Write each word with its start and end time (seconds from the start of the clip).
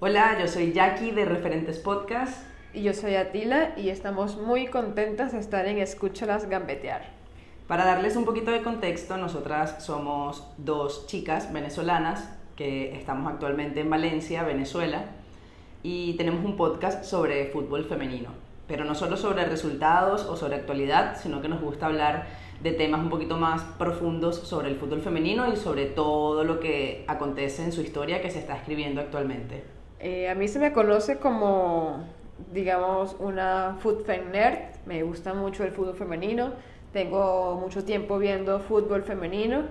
Hola, 0.00 0.38
yo 0.38 0.46
soy 0.46 0.72
Jackie 0.72 1.10
de 1.10 1.24
Referentes 1.24 1.80
Podcast. 1.80 2.46
Y 2.72 2.84
yo 2.84 2.94
soy 2.94 3.16
Atila 3.16 3.72
y 3.76 3.88
estamos 3.88 4.36
muy 4.36 4.68
contentas 4.68 5.32
de 5.32 5.40
estar 5.40 5.66
en 5.66 5.78
Escúchalas 5.78 6.48
Gambetear. 6.48 7.02
Para 7.66 7.84
darles 7.84 8.14
un 8.14 8.24
poquito 8.24 8.52
de 8.52 8.62
contexto, 8.62 9.16
nosotras 9.16 9.84
somos 9.84 10.46
dos 10.56 11.08
chicas 11.08 11.52
venezolanas 11.52 12.32
que 12.54 12.94
estamos 12.94 13.32
actualmente 13.32 13.80
en 13.80 13.90
Valencia, 13.90 14.44
Venezuela, 14.44 15.06
y 15.82 16.12
tenemos 16.12 16.44
un 16.44 16.56
podcast 16.56 17.02
sobre 17.02 17.46
fútbol 17.46 17.84
femenino. 17.84 18.30
Pero 18.68 18.84
no 18.84 18.94
solo 18.94 19.16
sobre 19.16 19.46
resultados 19.46 20.26
o 20.26 20.36
sobre 20.36 20.54
actualidad, 20.54 21.18
sino 21.20 21.42
que 21.42 21.48
nos 21.48 21.60
gusta 21.60 21.86
hablar 21.86 22.28
de 22.62 22.70
temas 22.70 23.00
un 23.00 23.10
poquito 23.10 23.36
más 23.36 23.62
profundos 23.80 24.36
sobre 24.36 24.68
el 24.68 24.76
fútbol 24.76 25.00
femenino 25.00 25.52
y 25.52 25.56
sobre 25.56 25.86
todo 25.86 26.44
lo 26.44 26.60
que 26.60 27.04
acontece 27.08 27.64
en 27.64 27.72
su 27.72 27.82
historia 27.82 28.22
que 28.22 28.30
se 28.30 28.38
está 28.38 28.54
escribiendo 28.54 29.00
actualmente. 29.00 29.77
Eh, 30.00 30.28
a 30.28 30.34
mí 30.34 30.46
se 30.48 30.58
me 30.58 30.72
conoce 30.72 31.18
como, 31.18 32.04
digamos, 32.52 33.16
una 33.18 33.76
food 33.80 34.06
nerd. 34.06 34.58
Me 34.86 35.02
gusta 35.02 35.34
mucho 35.34 35.64
el 35.64 35.72
fútbol 35.72 35.96
femenino. 35.96 36.52
Tengo 36.92 37.58
mucho 37.60 37.84
tiempo 37.84 38.18
viendo 38.18 38.60
fútbol 38.60 39.02
femenino 39.02 39.62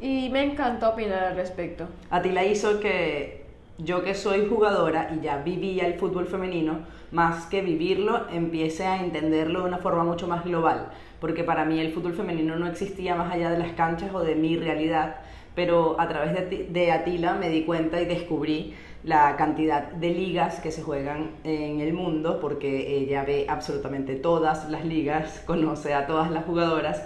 y 0.00 0.30
me 0.30 0.44
encanta 0.44 0.88
opinar 0.88 1.24
al 1.24 1.36
respecto. 1.36 1.88
A 2.10 2.22
ti 2.22 2.30
hizo 2.30 2.80
que 2.80 3.44
yo 3.78 4.02
que 4.02 4.14
soy 4.14 4.46
jugadora 4.48 5.10
y 5.16 5.20
ya 5.22 5.38
vivía 5.38 5.86
el 5.86 5.94
fútbol 5.94 6.26
femenino, 6.26 6.80
más 7.12 7.46
que 7.46 7.62
vivirlo, 7.62 8.28
empiece 8.30 8.84
a 8.84 9.00
entenderlo 9.00 9.60
de 9.60 9.66
una 9.66 9.78
forma 9.78 10.02
mucho 10.02 10.26
más 10.26 10.44
global, 10.44 10.90
porque 11.20 11.44
para 11.44 11.64
mí 11.64 11.78
el 11.78 11.92
fútbol 11.92 12.14
femenino 12.14 12.56
no 12.56 12.66
existía 12.66 13.14
más 13.14 13.32
allá 13.32 13.50
de 13.50 13.58
las 13.58 13.72
canchas 13.72 14.12
o 14.12 14.20
de 14.20 14.34
mi 14.34 14.56
realidad, 14.56 15.16
pero 15.54 16.00
a 16.00 16.08
través 16.08 16.72
de 16.72 16.92
Atila 16.92 17.34
me 17.34 17.50
di 17.50 17.62
cuenta 17.64 18.00
y 18.00 18.04
descubrí 18.04 18.74
la 19.04 19.36
cantidad 19.36 19.92
de 19.92 20.10
ligas 20.10 20.60
que 20.60 20.70
se 20.70 20.82
juegan 20.82 21.30
en 21.44 21.80
el 21.80 21.92
mundo, 21.92 22.40
porque 22.40 22.96
ella 22.96 23.24
ve 23.24 23.46
absolutamente 23.48 24.16
todas 24.16 24.68
las 24.70 24.84
ligas, 24.84 25.40
conoce 25.46 25.94
a 25.94 26.06
todas 26.06 26.30
las 26.30 26.44
jugadoras. 26.44 27.04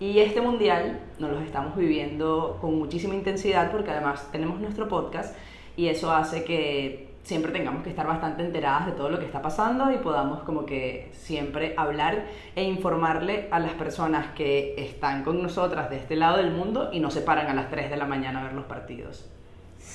Y 0.00 0.18
este 0.18 0.40
mundial 0.40 0.98
nos 1.18 1.30
lo 1.30 1.40
estamos 1.40 1.76
viviendo 1.76 2.58
con 2.60 2.76
muchísima 2.78 3.14
intensidad 3.14 3.70
porque 3.70 3.90
además 3.90 4.28
tenemos 4.32 4.58
nuestro 4.60 4.88
podcast 4.88 5.36
y 5.76 5.88
eso 5.88 6.10
hace 6.12 6.42
que 6.42 7.12
siempre 7.22 7.52
tengamos 7.52 7.84
que 7.84 7.90
estar 7.90 8.06
bastante 8.06 8.44
enteradas 8.44 8.86
de 8.86 8.92
todo 8.92 9.08
lo 9.08 9.18
que 9.18 9.26
está 9.26 9.40
pasando 9.40 9.92
y 9.92 9.98
podamos 9.98 10.42
como 10.42 10.66
que 10.66 11.10
siempre 11.12 11.74
hablar 11.76 12.24
e 12.56 12.64
informarle 12.64 13.46
a 13.52 13.60
las 13.60 13.74
personas 13.74 14.32
que 14.34 14.74
están 14.76 15.22
con 15.22 15.40
nosotras 15.40 15.88
de 15.88 15.98
este 15.98 16.16
lado 16.16 16.38
del 16.38 16.50
mundo 16.50 16.90
y 16.92 16.98
no 16.98 17.10
se 17.10 17.20
paran 17.20 17.46
a 17.46 17.54
las 17.54 17.70
3 17.70 17.90
de 17.90 17.96
la 17.96 18.06
mañana 18.06 18.40
a 18.40 18.44
ver 18.44 18.54
los 18.54 18.64
partidos. 18.64 19.30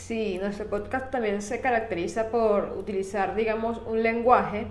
Sí, 0.08 0.38
nuestro 0.42 0.68
podcast 0.68 1.12
también 1.12 1.42
se 1.42 1.60
caracteriza 1.60 2.30
por 2.30 2.78
utilizar, 2.78 3.36
digamos, 3.36 3.82
un 3.86 4.04
lenguaje 4.04 4.68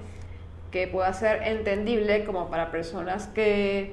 que 0.70 0.89
pueda 0.89 1.12
ser 1.12 1.43
entendible 1.43 2.25
como 2.25 2.48
para 2.48 2.70
personas 2.70 3.27
que 3.27 3.93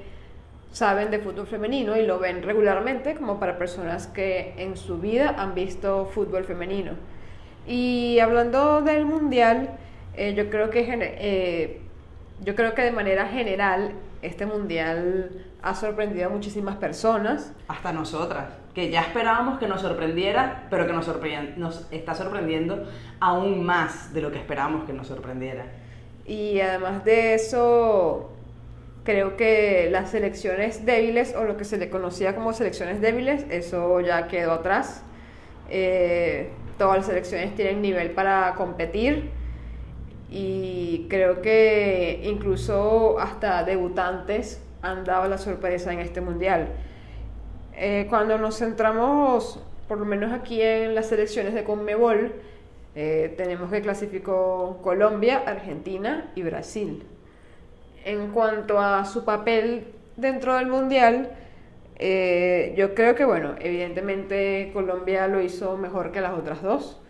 saben 0.72 1.10
de 1.10 1.18
fútbol 1.18 1.46
femenino 1.46 1.98
y 1.98 2.06
lo 2.06 2.18
ven 2.18 2.42
regularmente, 2.42 3.14
como 3.14 3.38
para 3.38 3.58
personas 3.58 4.06
que 4.06 4.54
en 4.56 4.78
su 4.78 5.00
vida 5.00 5.34
han 5.36 5.54
visto 5.54 6.06
fútbol 6.06 6.44
femenino. 6.44 6.92
Y 7.66 8.20
hablando 8.20 8.80
del 8.80 9.04
mundial, 9.04 9.68
eh, 10.16 10.32
yo 10.32 10.48
creo 10.48 10.70
que 10.70 10.86
eh, 10.88 11.82
yo 12.42 12.54
creo 12.54 12.74
que 12.74 12.80
de 12.80 12.92
manera 12.92 13.26
general 13.26 13.92
este 14.22 14.46
mundial 14.46 15.44
ha 15.60 15.74
sorprendido 15.74 16.28
a 16.28 16.30
muchísimas 16.30 16.76
personas. 16.76 17.52
Hasta 17.68 17.92
nosotras, 17.92 18.63
que 18.74 18.90
ya 18.90 19.02
esperábamos 19.02 19.58
que 19.58 19.68
nos 19.68 19.82
sorprendiera, 19.82 20.66
pero 20.68 20.86
que 20.86 20.92
nos, 20.92 21.08
nos 21.56 21.86
está 21.92 22.14
sorprendiendo 22.14 22.84
aún 23.20 23.64
más 23.64 24.12
de 24.12 24.20
lo 24.20 24.32
que 24.32 24.38
esperábamos 24.38 24.84
que 24.84 24.92
nos 24.92 25.06
sorprendiera. 25.06 25.66
Y 26.26 26.60
además 26.60 27.04
de 27.04 27.34
eso, 27.34 28.32
creo 29.04 29.36
que 29.36 29.88
las 29.90 30.10
selecciones 30.10 30.84
débiles, 30.84 31.34
o 31.36 31.44
lo 31.44 31.56
que 31.56 31.64
se 31.64 31.78
le 31.78 31.88
conocía 31.88 32.34
como 32.34 32.52
selecciones 32.52 33.00
débiles, 33.00 33.46
eso 33.50 34.00
ya 34.00 34.26
quedó 34.26 34.52
atrás. 34.52 35.04
Eh, 35.70 36.50
todas 36.76 36.98
las 36.98 37.06
selecciones 37.06 37.54
tienen 37.54 37.80
nivel 37.80 38.10
para 38.10 38.54
competir 38.56 39.30
y 40.30 41.06
creo 41.08 41.42
que 41.42 42.22
incluso 42.24 43.18
hasta 43.20 43.62
debutantes 43.62 44.60
han 44.82 45.04
dado 45.04 45.28
la 45.28 45.38
sorpresa 45.38 45.92
en 45.92 46.00
este 46.00 46.20
mundial. 46.20 46.68
Eh, 47.76 48.06
cuando 48.08 48.38
nos 48.38 48.58
centramos, 48.58 49.60
por 49.88 49.98
lo 49.98 50.04
menos 50.04 50.32
aquí 50.32 50.62
en 50.62 50.94
las 50.94 51.08
selecciones 51.08 51.54
de 51.54 51.64
Conmebol, 51.64 52.32
eh, 52.94 53.34
tenemos 53.36 53.70
que 53.70 53.80
clasificó 53.80 54.78
Colombia, 54.82 55.42
Argentina 55.46 56.30
y 56.36 56.42
Brasil. 56.42 57.02
En 58.04 58.30
cuanto 58.30 58.78
a 58.78 59.04
su 59.04 59.24
papel 59.24 59.86
dentro 60.16 60.54
del 60.56 60.68
mundial, 60.68 61.30
eh, 61.96 62.74
yo 62.76 62.94
creo 62.94 63.14
que, 63.14 63.24
bueno, 63.24 63.54
evidentemente 63.60 64.70
Colombia 64.72 65.26
lo 65.26 65.40
hizo 65.40 65.76
mejor 65.76 66.12
que 66.12 66.20
las 66.20 66.38
otras 66.38 66.62
dos. 66.62 67.00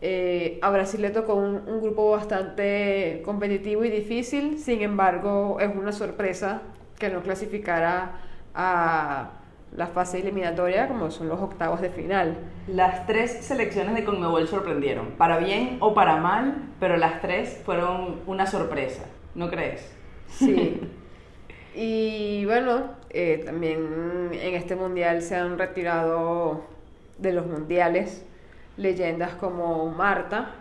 Eh, 0.00 0.60
a 0.62 0.70
Brasil 0.70 1.02
le 1.02 1.10
tocó 1.10 1.34
un, 1.34 1.68
un, 1.68 1.80
grupo 1.82 2.12
bastante 2.12 3.20
competitivo 3.24 3.84
y 3.84 3.90
difícil, 3.90 4.58
sin 4.58 4.82
embargo 4.82 5.58
es 5.60 5.74
una 5.74 5.90
sorpresa 5.90 6.62
que 7.00 7.08
no 7.08 7.20
clasificara 7.22 8.20
a 8.54 9.37
la 9.76 9.86
fase 9.86 10.20
eliminatoria 10.20 10.88
como 10.88 11.10
son 11.10 11.28
los 11.28 11.40
octavos 11.40 11.80
de 11.80 11.90
final. 11.90 12.36
Las 12.66 13.06
tres 13.06 13.44
selecciones 13.44 13.94
de 13.94 14.04
Conmebol 14.04 14.48
sorprendieron, 14.48 15.12
para 15.12 15.38
bien 15.38 15.76
o 15.80 15.94
para 15.94 16.16
mal, 16.16 16.54
pero 16.80 16.96
las 16.96 17.20
tres 17.20 17.60
fueron 17.64 18.20
una 18.26 18.46
sorpresa, 18.46 19.04
¿no 19.34 19.48
crees? 19.50 19.94
Sí. 20.28 20.80
y 21.74 22.44
bueno, 22.44 22.90
eh, 23.10 23.42
también 23.44 24.30
en 24.32 24.54
este 24.54 24.76
mundial 24.76 25.22
se 25.22 25.36
han 25.36 25.58
retirado 25.58 26.64
de 27.18 27.32
los 27.32 27.46
mundiales 27.46 28.24
leyendas 28.76 29.34
como 29.34 29.86
Marta, 29.90 30.54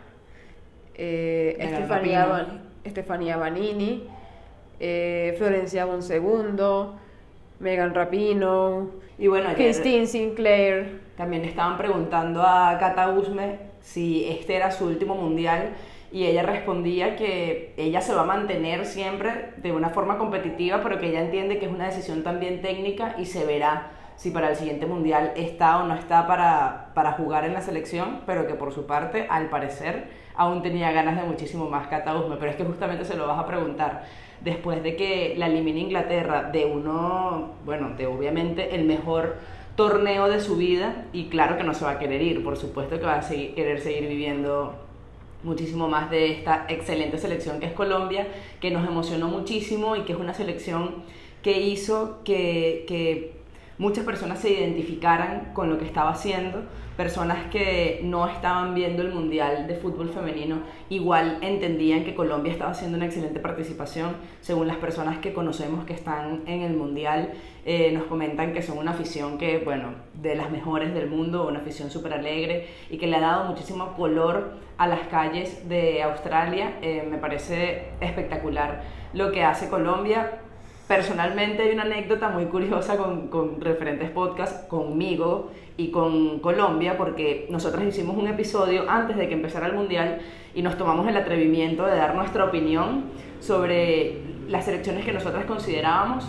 eh, 0.95 1.55
Estefanía, 1.59 2.61
Estefanía 2.83 3.37
Banini, 3.37 4.07
eh, 4.79 5.35
Florencia 5.37 5.85
Bonsegundo, 5.85 6.97
Megan 7.59 7.93
Rapino, 7.93 8.89
y 9.17 9.27
bueno, 9.27 9.49
Christine 9.55 10.05
Sinclair. 10.05 11.01
También 11.15 11.43
estaban 11.43 11.77
preguntando 11.77 12.43
a 12.43 12.77
Cata 12.79 13.09
Usme 13.09 13.57
si 13.81 14.27
este 14.27 14.55
era 14.55 14.71
su 14.71 14.85
último 14.85 15.15
mundial 15.15 15.69
y 16.11 16.25
ella 16.25 16.43
respondía 16.43 17.15
que 17.15 17.73
ella 17.77 18.01
se 18.01 18.13
va 18.13 18.21
a 18.21 18.25
mantener 18.25 18.85
siempre 18.85 19.53
de 19.57 19.71
una 19.71 19.89
forma 19.89 20.17
competitiva, 20.17 20.81
pero 20.83 20.99
que 20.99 21.07
ella 21.07 21.21
entiende 21.21 21.57
que 21.57 21.65
es 21.65 21.71
una 21.71 21.87
decisión 21.87 22.23
también 22.23 22.61
técnica 22.61 23.15
y 23.17 23.25
se 23.25 23.45
verá 23.45 23.91
si 24.15 24.31
para 24.31 24.49
el 24.49 24.55
siguiente 24.55 24.85
mundial 24.85 25.33
está 25.35 25.79
o 25.79 25.87
no 25.87 25.95
está 25.95 26.25
para, 26.27 26.91
para 26.93 27.13
jugar 27.13 27.45
en 27.45 27.53
la 27.53 27.61
selección, 27.61 28.21
pero 28.25 28.47
que 28.47 28.55
por 28.55 28.73
su 28.73 28.85
parte, 28.85 29.27
al 29.29 29.49
parecer, 29.49 30.09
aún 30.35 30.61
tenía 30.61 30.91
ganas 30.91 31.15
de 31.15 31.23
muchísimo 31.23 31.69
más 31.69 31.87
Usme, 31.87 32.37
pero 32.37 32.51
es 32.51 32.57
que 32.57 32.63
justamente 32.63 33.05
se 33.05 33.15
lo 33.15 33.27
vas 33.27 33.39
a 33.39 33.45
preguntar 33.45 34.03
después 34.41 34.83
de 34.83 34.95
que 34.95 35.35
la 35.37 35.47
elimine 35.47 35.79
Inglaterra 35.79 36.49
de 36.51 36.65
uno, 36.65 37.53
bueno, 37.65 37.91
de 37.97 38.07
obviamente 38.07 38.75
el 38.75 38.85
mejor 38.85 39.37
torneo 39.75 40.27
de 40.27 40.39
su 40.39 40.57
vida 40.57 41.05
y 41.13 41.25
claro 41.25 41.57
que 41.57 41.63
no 41.63 41.73
se 41.73 41.85
va 41.85 41.91
a 41.91 41.99
querer 41.99 42.21
ir, 42.21 42.43
por 42.43 42.57
supuesto 42.57 42.99
que 42.99 43.05
va 43.05 43.15
a 43.15 43.21
seguir, 43.21 43.53
querer 43.53 43.79
seguir 43.79 44.07
viviendo 44.07 44.75
muchísimo 45.43 45.87
más 45.87 46.09
de 46.09 46.31
esta 46.31 46.65
excelente 46.67 47.17
selección 47.17 47.59
que 47.59 47.67
es 47.67 47.73
Colombia, 47.73 48.27
que 48.59 48.71
nos 48.71 48.87
emocionó 48.87 49.27
muchísimo 49.27 49.95
y 49.95 50.01
que 50.01 50.13
es 50.13 50.19
una 50.19 50.33
selección 50.33 51.03
que 51.43 51.61
hizo 51.61 52.19
que, 52.23 52.85
que 52.87 53.36
muchas 53.77 54.05
personas 54.05 54.39
se 54.39 54.51
identificaran 54.51 55.51
con 55.53 55.69
lo 55.69 55.77
que 55.77 55.85
estaba 55.85 56.11
haciendo, 56.11 56.63
personas 56.95 57.45
que 57.51 58.01
no 58.03 58.27
estaban 58.27 58.73
viendo 58.73 59.03
el 59.03 59.13
Mundial 59.13 59.67
de 59.67 59.75
Fútbol 59.75 60.09
Femenino, 60.09 60.61
igual 60.89 61.37
entendían 61.41 62.03
que 62.03 62.15
Colombia 62.15 62.51
estaba 62.51 62.71
haciendo 62.71 62.97
una 62.97 63.05
excelente 63.05 63.39
participación, 63.39 64.15
según 64.41 64.67
las 64.67 64.77
personas 64.77 65.19
que 65.19 65.31
conocemos 65.31 65.85
que 65.85 65.93
están 65.93 66.41
en 66.47 66.63
el 66.63 66.73
Mundial, 66.73 67.33
eh, 67.65 67.91
nos 67.91 68.05
comentan 68.05 68.53
que 68.53 68.63
son 68.63 68.79
una 68.79 68.91
afición 68.91 69.37
que, 69.37 69.59
bueno, 69.59 69.89
de 70.15 70.35
las 70.35 70.49
mejores 70.49 70.93
del 70.93 71.07
mundo, 71.07 71.47
una 71.47 71.59
afición 71.59 71.91
súper 71.91 72.13
alegre 72.13 72.67
y 72.89 72.97
que 72.97 73.05
le 73.05 73.17
ha 73.17 73.21
dado 73.21 73.45
muchísimo 73.45 73.93
color 73.93 74.53
a 74.77 74.87
las 74.87 75.01
calles 75.09 75.69
de 75.69 76.01
Australia, 76.01 76.79
eh, 76.81 77.05
me 77.07 77.17
parece 77.17 77.89
espectacular 77.99 78.83
lo 79.13 79.31
que 79.31 79.43
hace 79.43 79.69
Colombia, 79.69 80.39
Personalmente 80.87 81.63
hay 81.63 81.71
una 81.71 81.83
anécdota 81.83 82.29
muy 82.29 82.45
curiosa 82.45 82.95
con, 82.95 83.59
referentes 83.59 84.09
podcasts 84.09 84.65
conmigo 84.67 85.51
y 85.75 85.91
con 85.91 86.39
Colombia, 86.39 86.97
porque 86.97 87.45
nosotros 87.49 87.83
hicimos 87.83 88.15
un 88.15 88.27
episodio 88.27 88.89
antes 88.89 89.17
de 89.17 89.27
que 89.27 89.33
empezara 89.33 89.67
el 89.67 89.73
Mundial 89.73 90.19
y 90.55 90.61
nos 90.61 90.77
tomamos 90.77 91.07
el 91.07 91.17
atrevimiento 91.17 91.85
de 91.85 91.97
dar 91.97 92.15
nuestra 92.15 92.45
opinión 92.45 93.05
sobre 93.41 94.21
las 94.47 94.63
selecciones 94.63 95.03
que 95.03 95.11
nosotras 95.11 95.45
considerábamos 95.45 96.25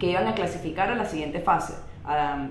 que 0.00 0.10
iban 0.10 0.26
a 0.26 0.34
clasificar 0.34 0.90
a 0.90 0.96
la 0.96 1.04
siguiente 1.04 1.40
fase, 1.40 1.74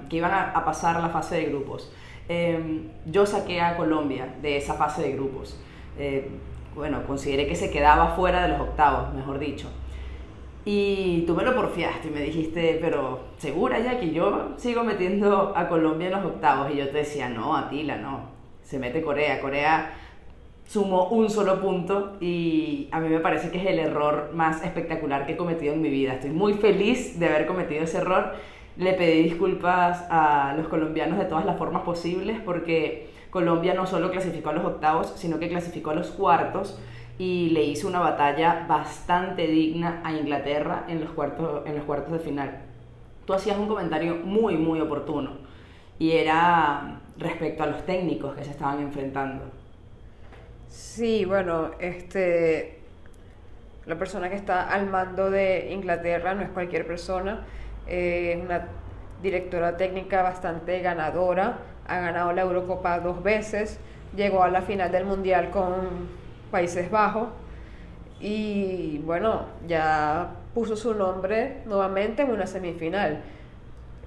que 0.09 0.17
iban 0.17 0.31
a, 0.31 0.51
a 0.51 0.63
pasar 0.63 1.01
la 1.01 1.09
fase 1.09 1.35
de 1.35 1.45
grupos. 1.45 1.91
Em, 2.29 2.89
yo 3.05 3.25
saqué 3.25 3.61
a 3.61 3.77
Colombia 3.77 4.35
de 4.41 4.57
esa 4.57 4.73
fase 4.73 5.01
de 5.01 5.13
grupos. 5.13 5.57
Eh, 5.97 6.29
bueno, 6.75 7.03
consideré 7.07 7.47
que 7.47 7.55
se 7.55 7.71
quedaba 7.71 8.15
fuera 8.15 8.43
de 8.43 8.49
los 8.49 8.61
octavos, 8.61 9.13
mejor 9.13 9.39
dicho. 9.39 9.69
Y 10.69 11.23
tú 11.25 11.33
me 11.33 11.43
lo 11.43 11.55
porfiaste 11.55 12.09
y 12.09 12.11
me 12.11 12.19
dijiste, 12.19 12.77
pero 12.81 13.21
segura 13.37 13.79
ya 13.79 14.01
que 14.01 14.11
yo 14.11 14.49
sigo 14.57 14.83
metiendo 14.83 15.53
a 15.55 15.69
Colombia 15.69 16.07
en 16.07 16.11
los 16.11 16.25
octavos. 16.25 16.69
Y 16.73 16.75
yo 16.75 16.89
te 16.89 16.97
decía, 16.97 17.29
no, 17.29 17.55
Atila, 17.55 17.95
no. 17.95 18.23
Se 18.63 18.77
mete 18.77 19.01
Corea. 19.01 19.39
Corea 19.39 19.93
sumó 20.67 21.07
un 21.07 21.29
solo 21.29 21.61
punto 21.61 22.17
y 22.19 22.89
a 22.91 22.99
mí 22.99 23.07
me 23.07 23.21
parece 23.21 23.49
que 23.49 23.59
es 23.59 23.65
el 23.65 23.79
error 23.79 24.31
más 24.33 24.61
espectacular 24.61 25.25
que 25.25 25.31
he 25.31 25.37
cometido 25.37 25.73
en 25.73 25.81
mi 25.81 25.87
vida. 25.87 26.15
Estoy 26.15 26.31
muy 26.31 26.55
feliz 26.55 27.17
de 27.17 27.27
haber 27.27 27.47
cometido 27.47 27.85
ese 27.85 27.99
error. 27.99 28.33
Le 28.75 28.91
pedí 28.91 29.23
disculpas 29.23 30.05
a 30.09 30.53
los 30.57 30.67
colombianos 30.67 31.17
de 31.17 31.23
todas 31.23 31.45
las 31.45 31.57
formas 31.57 31.83
posibles 31.83 32.41
porque 32.43 33.09
Colombia 33.29 33.73
no 33.73 33.87
solo 33.87 34.11
clasificó 34.11 34.49
a 34.49 34.53
los 34.53 34.65
octavos, 34.65 35.13
sino 35.15 35.39
que 35.39 35.47
clasificó 35.47 35.91
a 35.91 35.95
los 35.95 36.07
cuartos 36.07 36.77
y 37.17 37.49
le 37.49 37.63
hizo 37.63 37.87
una 37.87 37.99
batalla 37.99 38.65
bastante 38.67 39.47
digna 39.47 40.01
a 40.03 40.13
Inglaterra 40.13 40.85
en 40.87 41.01
los 41.01 41.09
cuartos, 41.11 41.65
en 41.65 41.75
los 41.75 41.85
cuartos 41.85 42.13
de 42.13 42.19
final. 42.19 42.61
Tú 43.25 43.33
hacías 43.33 43.57
un 43.57 43.67
comentario 43.67 44.15
muy, 44.15 44.55
muy 44.55 44.79
oportuno 44.79 45.31
y 45.99 46.11
era 46.11 46.99
respecto 47.17 47.63
a 47.63 47.67
los 47.67 47.85
técnicos 47.85 48.35
que 48.35 48.43
se 48.43 48.51
estaban 48.51 48.79
enfrentando. 48.79 49.45
Sí, 50.67 51.25
bueno, 51.25 51.71
este, 51.79 52.79
la 53.85 53.95
persona 53.95 54.29
que 54.29 54.35
está 54.35 54.69
al 54.69 54.87
mando 54.87 55.31
de 55.31 55.71
Inglaterra 55.71 56.35
no 56.35 56.43
es 56.43 56.49
cualquier 56.49 56.85
persona, 56.85 57.45
es 57.87 58.37
una 58.37 58.67
directora 59.23 59.77
técnica 59.77 60.21
bastante 60.21 60.81
ganadora, 60.81 61.59
ha 61.87 61.99
ganado 61.99 62.33
la 62.33 62.41
Eurocopa 62.43 62.99
dos 62.99 63.23
veces, 63.23 63.79
llegó 64.15 64.43
a 64.43 64.49
la 64.49 64.61
final 64.61 64.91
del 64.91 65.05
Mundial 65.05 65.49
con 65.49 66.26
Países 66.51 66.89
Bajos 66.89 67.29
y 68.19 68.99
bueno, 68.99 69.45
ya 69.67 70.31
puso 70.53 70.75
su 70.75 70.93
nombre 70.95 71.61
nuevamente 71.65 72.23
en 72.23 72.31
una 72.31 72.47
semifinal. 72.47 73.21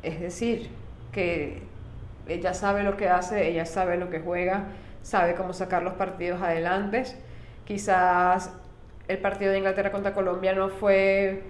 Es 0.02 0.20
decir, 0.20 0.70
que 1.12 1.62
ella 2.26 2.54
sabe 2.54 2.82
lo 2.82 2.96
que 2.96 3.08
hace, 3.08 3.48
ella 3.48 3.66
sabe 3.66 3.96
lo 3.96 4.10
que 4.10 4.20
juega, 4.20 4.64
sabe 5.02 5.34
cómo 5.34 5.52
sacar 5.52 5.82
los 5.82 5.94
partidos 5.94 6.42
adelante. 6.42 7.04
Quizás 7.64 8.52
el 9.06 9.18
partido 9.18 9.52
de 9.52 9.58
Inglaterra 9.58 9.92
contra 9.92 10.14
Colombia 10.14 10.52
no 10.52 10.68
fue 10.68 11.42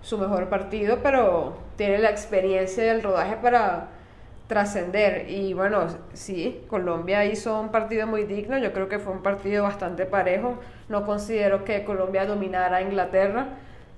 su 0.00 0.18
mejor 0.18 0.48
partido, 0.48 1.00
pero 1.02 1.58
tiene 1.76 1.98
la 1.98 2.10
experiencia 2.10 2.84
y 2.84 2.88
el 2.88 3.02
rodaje 3.02 3.36
para 3.36 3.88
trascender. 4.46 5.28
Y 5.30 5.54
bueno, 5.54 5.86
sí, 6.12 6.62
Colombia 6.68 7.24
hizo 7.24 7.60
un 7.60 7.70
partido 7.70 8.06
muy 8.06 8.24
digno, 8.24 8.58
yo 8.58 8.72
creo 8.72 8.88
que 8.88 8.98
fue 8.98 9.12
un 9.12 9.22
partido 9.22 9.64
bastante 9.64 10.06
parejo. 10.06 10.58
No 10.88 11.04
considero 11.04 11.64
que 11.64 11.84
Colombia 11.84 12.26
dominara 12.26 12.78
a 12.78 12.82
Inglaterra, 12.82 13.48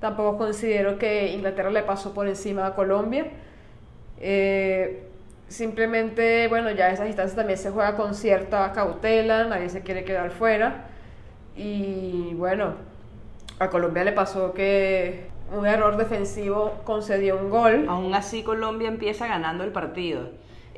tampoco 0.00 0.38
considero 0.38 0.98
que 0.98 1.28
Inglaterra 1.32 1.70
le 1.70 1.82
pasó 1.82 2.14
por 2.14 2.28
encima 2.28 2.66
a 2.66 2.74
Colombia. 2.74 3.26
Eh, 4.20 5.04
simplemente, 5.48 6.48
bueno, 6.48 6.70
ya 6.70 6.90
esa 6.90 7.06
instancia 7.06 7.36
también 7.36 7.58
se 7.58 7.70
juega 7.70 7.96
con 7.96 8.14
cierta 8.14 8.72
cautela, 8.72 9.44
nadie 9.44 9.68
se 9.68 9.82
quiere 9.82 10.04
quedar 10.04 10.30
fuera. 10.30 10.86
Y 11.56 12.34
bueno, 12.34 12.74
a 13.58 13.68
Colombia 13.70 14.04
le 14.04 14.12
pasó 14.12 14.52
que 14.54 15.28
un 15.56 15.66
error 15.66 15.96
defensivo 15.96 16.74
concedió 16.84 17.36
un 17.38 17.50
gol. 17.50 17.86
Aún 17.88 18.14
así 18.14 18.42
Colombia 18.42 18.88
empieza 18.88 19.26
ganando 19.26 19.64
el 19.64 19.72
partido. 19.72 20.30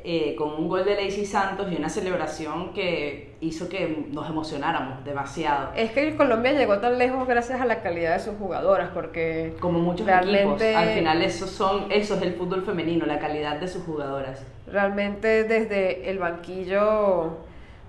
Eh, 0.03 0.33
con 0.35 0.53
un 0.55 0.67
gol 0.67 0.83
de 0.83 0.95
Lacey 0.95 1.27
Santos 1.27 1.71
y 1.71 1.75
una 1.75 1.87
celebración 1.87 2.73
que 2.73 3.35
hizo 3.39 3.69
que 3.69 4.07
nos 4.11 4.27
emocionáramos 4.27 5.05
demasiado. 5.05 5.69
Es 5.75 5.91
que 5.91 6.15
Colombia 6.15 6.53
llegó 6.53 6.79
tan 6.79 6.97
lejos 6.97 7.27
gracias 7.27 7.61
a 7.61 7.65
la 7.65 7.83
calidad 7.83 8.13
de 8.13 8.19
sus 8.19 8.35
jugadoras, 8.35 8.89
porque 8.95 9.55
como 9.59 9.77
muchos 9.77 10.07
realmente, 10.07 10.71
equipos, 10.71 10.87
al 10.87 10.95
final 10.95 11.21
eso 11.21 11.45
son, 11.45 11.91
eso 11.91 12.15
es 12.15 12.21
el 12.23 12.33
fútbol 12.33 12.63
femenino, 12.63 13.05
la 13.05 13.19
calidad 13.19 13.59
de 13.59 13.67
sus 13.67 13.83
jugadoras. 13.83 14.43
Realmente 14.65 15.43
desde 15.43 16.09
el 16.09 16.17
banquillo 16.17 17.37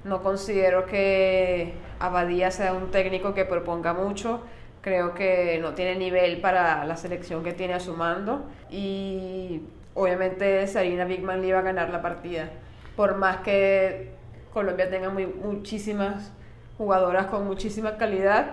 no 0.04 0.22
considero 0.22 0.84
que 0.84 1.72
Abadía 1.98 2.50
sea 2.50 2.74
un 2.74 2.90
técnico 2.90 3.32
que 3.32 3.46
proponga 3.46 3.94
mucho 3.94 4.42
creo 4.82 5.14
que 5.14 5.58
no 5.62 5.72
tiene 5.72 5.96
nivel 5.96 6.40
para 6.40 6.84
la 6.84 6.96
selección 6.96 7.42
que 7.42 7.52
tiene 7.52 7.74
a 7.74 7.80
su 7.80 7.94
mando 7.94 8.44
y 8.70 9.62
obviamente 9.94 10.66
Sarina 10.66 11.04
Bigman 11.04 11.40
le 11.40 11.48
iba 11.48 11.60
a 11.60 11.62
ganar 11.62 11.90
la 11.90 12.02
partida. 12.02 12.50
Por 12.96 13.16
más 13.16 13.38
que 13.38 14.10
Colombia 14.52 14.90
tenga 14.90 15.08
muy, 15.08 15.26
muchísimas 15.26 16.32
jugadoras 16.76 17.26
con 17.26 17.46
muchísima 17.46 17.96
calidad, 17.96 18.50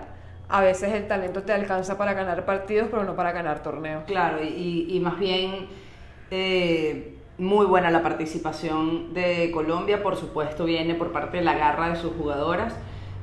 a 0.48 0.62
veces 0.62 0.94
el 0.94 1.08
talento 1.08 1.44
te 1.44 1.52
alcanza 1.52 1.98
para 1.98 2.14
ganar 2.14 2.46
partidos, 2.46 2.88
pero 2.90 3.04
no 3.04 3.16
para 3.16 3.32
ganar 3.32 3.64
torneos. 3.64 4.04
Claro, 4.06 4.44
y, 4.44 4.88
y 4.88 5.00
más 5.00 5.20
bien 5.20 5.68
eh, 6.30 7.16
muy 7.40 7.66
buena 7.66 7.90
la 7.90 8.04
participación 8.04 9.16
de 9.16 9.50
Colombia, 9.52 10.04
por 10.04 10.16
supuesto 10.16 10.66
viene 10.66 10.94
por 10.94 11.12
parte 11.12 11.38
de 11.38 11.44
la 11.44 11.56
garra 11.56 11.90
de 11.90 11.96
sus 11.96 12.14
jugadoras 12.14 12.76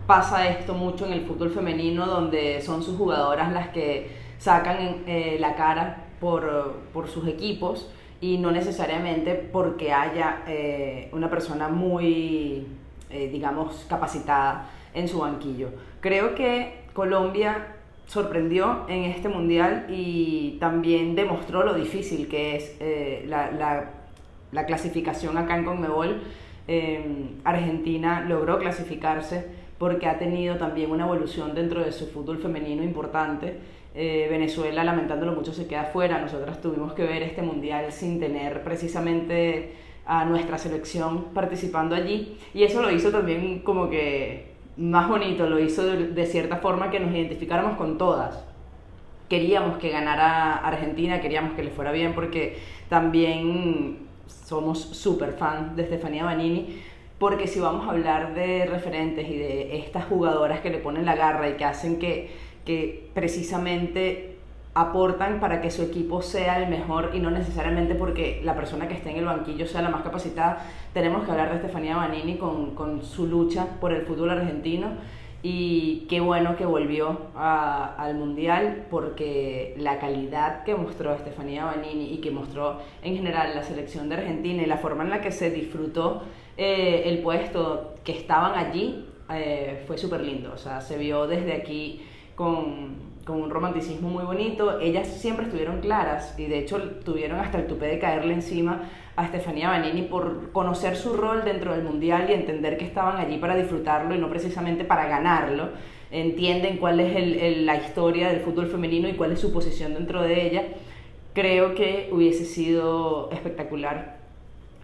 pasa 0.07 0.49
esto 0.49 0.75
mucho 0.75 1.07
en 1.07 1.13
el 1.13 1.23
fútbol 1.23 1.51
femenino, 1.51 2.07
donde 2.07 2.61
son 2.63 2.83
sus 2.83 2.97
jugadoras 2.97 3.53
las 3.53 3.69
que 3.69 4.11
sacan 4.39 5.03
eh, 5.07 5.37
la 5.41 5.55
cara 5.55 6.05
por, 6.21 6.75
sus 7.09 7.29
equipos 7.29 7.91
y 8.21 8.39
no 8.39 8.51
necesariamente 8.51 9.35
porque 9.35 9.93
haya 9.93 10.43
eh, 10.47 11.09
una 11.13 11.29
persona 11.29 11.69
muy, 11.69 12.67
eh, 13.11 13.29
digamos, 13.31 13.85
capacitada 13.89 14.71
en 14.95 15.09
su 15.09 15.19
banquillo. 15.21 15.71
Creo 16.01 16.35
que 16.35 16.87
Colombia 16.95 17.75
sorprendió 18.07 18.87
en 18.89 19.05
este 19.05 19.29
mundial 19.29 19.87
y 19.89 20.57
también 20.61 21.15
demostró 21.15 21.65
lo 21.65 21.75
difícil 21.75 22.29
que 22.29 22.57
es 22.57 23.29
la, 23.29 23.51
la, 23.51 23.91
la, 24.53 24.67
clasificación 24.67 25.37
acá 25.37 25.57
en 25.57 25.65
Conmebol. 25.65 26.23
Argentina 27.45 28.25
logró 28.27 28.59
clasificarse 28.59 29.66
porque 29.79 30.07
ha 30.07 30.19
tenido 30.19 30.57
también 30.57 30.91
una 30.91 31.05
evolución 31.05 31.55
dentro 31.55 31.85
de 31.85 31.93
su 31.93 32.07
fútbol 32.07 32.39
femenino 32.39 32.83
importante. 32.83 33.59
Eh, 33.95 34.27
Venezuela, 34.31 34.85
lamentándolo 34.85 35.33
mucho, 35.33 35.53
se 35.53 35.67
queda 35.67 35.85
fuera. 35.85 36.21
Nosotras 36.21 36.61
tuvimos 36.61 36.93
que 36.93 37.05
ver 37.05 37.23
este 37.23 37.43
mundial 37.43 37.93
sin 37.93 38.21
tener 38.21 38.63
precisamente 38.63 39.73
a 40.07 40.25
nuestra 40.25 40.59
selección 40.59 41.25
participando 41.35 41.95
allí. 41.95 42.39
Y 42.55 42.63
eso 42.63 42.81
lo 42.81 42.91
hizo 42.91 43.11
también 43.11 43.61
como 43.61 43.91
que 43.91 44.57
más 44.77 45.09
bonito, 45.09 45.49
lo 45.49 45.59
hizo 45.59 45.85
de, 45.87 46.27
cierta 46.27 46.59
forma 46.59 46.91
que 46.91 47.01
nos 47.01 47.11
identificáramos 47.11 47.77
con 47.77 47.99
todas. 47.99 48.45
Queríamos 49.29 49.79
que 49.79 49.91
ganara 49.91 50.57
Argentina, 50.59 51.21
queríamos 51.21 51.55
que 51.55 51.65
le 51.65 51.71
fuera 51.71 51.91
bien 51.91 52.15
porque 52.15 52.59
también 52.89 54.07
somos 54.27 54.81
súper 54.81 55.33
fan 55.33 55.75
de 55.75 55.83
Estefanía 55.83 56.25
Banini, 56.25 56.81
porque 57.19 57.47
si 57.47 57.61
vamos 57.61 57.87
a 57.87 57.91
hablar 57.91 58.35
de 58.35 58.67
referentes 58.67 59.29
y 59.29 59.37
de 59.37 59.79
estas 59.79 60.05
jugadoras 60.05 60.61
que 60.61 60.71
le 60.71 60.79
ponen 60.79 61.07
la 61.07 61.17
garra 61.17 61.49
y 61.49 61.55
que 61.55 61.65
hacen 61.65 61.99
que, 61.99 62.31
que 62.65 63.11
precisamente 63.15 64.37
aportan 64.75 65.41
para 65.41 65.63
que 65.63 65.71
su 65.71 65.83
equipo 65.83 66.21
sea 66.21 66.63
el 66.63 66.69
mejor 66.69 67.13
y 67.15 67.21
no 67.21 67.31
necesariamente 67.31 67.95
porque 67.95 68.43
la 68.45 68.55
persona 68.55 68.87
que 68.87 68.93
esté 68.93 69.11
en 69.11 69.17
el 69.17 69.25
banquillo 69.25 69.67
sea 69.67 69.81
la 69.81 69.89
más 69.89 70.03
capacitada, 70.03 70.67
tenemos 70.93 71.25
que 71.25 71.31
hablar 71.31 71.49
de 71.49 71.57
Estefanía 71.57 71.97
Banini 71.97 72.37
con, 72.37 72.75
con 72.75 73.03
su 73.03 73.27
lucha 73.27 73.67
por 73.81 73.93
el 73.93 74.03
fútbol 74.03 74.31
argentino. 74.31 74.89
Y 75.43 76.07
qué 76.11 76.21
bueno 76.21 76.57
que 76.57 76.67
volvió 76.67 77.19
al 77.37 78.15
Mundial 78.17 78.87
porque 78.91 79.75
la 79.79 79.99
calidad 79.99 80.65
que 80.65 80.75
mostró 80.75 81.15
Estefanía 81.15 81.65
Banini 81.65 82.13
y 82.13 82.19
que 82.19 82.31
mostró 82.31 82.81
en 83.03 83.17
general 83.17 83.55
la 83.55 83.63
selección 83.63 84.09
de 84.09 84.17
Argentina 84.17 84.63
y 84.63 84.67
la 84.67 84.77
forma 84.77 85.05
en 85.05 85.11
la 85.11 85.21
que 85.23 85.31
se 85.31 85.51
disfrutó 85.51 86.23
eh, 86.57 87.03
el 87.07 87.19
puesto 87.19 87.95
que 88.03 88.13
estaban 88.13 88.55
allí 88.59 89.05
eh, 89.31 89.83
fue 89.87 89.99
súper 89.99 90.23
lindo. 90.23 90.53
O 90.55 90.59
sea, 90.59 90.81
se 90.81 90.97
vio 90.97 91.27
desde 91.27 91.53
aquí 91.53 92.03
con, 92.35 92.97
con, 93.25 93.43
un 93.43 93.51
romanticismo 93.51 94.09
muy 94.09 94.25
bonito. 94.25 94.81
Ellas 94.81 95.09
siempre 95.09 95.47
estuvieron 95.47 95.81
claras 95.81 96.39
y 96.39 96.47
de 96.47 96.59
hecho 96.59 96.81
tuvieron 97.05 97.41
hasta 97.41 97.59
el 97.59 97.67
tupé 97.67 97.87
de 97.87 97.99
caerle 97.99 98.35
encima 98.35 98.89
a 99.17 99.25
Estefanía 99.25 99.71
Banini 99.71 100.03
por 100.03 100.53
conocer 100.53 100.97
su 100.97 101.15
rol 101.15 101.45
dentro 101.45 101.73
del 101.73 101.83
mundial 101.83 102.27
y 102.29 102.35
entender 102.35 102.77
que 102.77 102.85
estaban 102.85 103.17
allí 103.17 103.39
para 103.39 103.57
disfrutarlo 103.57 104.15
y 104.15 104.19
no 104.19 104.29
precisamente 104.29 104.85
para 104.85 105.07
ganarlo. 105.09 105.71
Entienden 106.11 106.77
cuál 106.77 107.01
es 107.01 107.59
la 107.59 107.77
historia 107.77 108.29
del 108.29 108.41
fútbol 108.41 108.69
femenino 108.69 109.09
y 109.09 109.15
cuál 109.15 109.33
es 109.33 109.41
su 109.41 109.53
posición 109.53 109.95
dentro 109.95 110.23
de 110.23 110.47
ella. 110.47 110.63
Creo 111.33 111.75
que 111.75 112.09
hubiese 112.13 112.45
sido 112.45 113.31
espectacular 113.33 114.16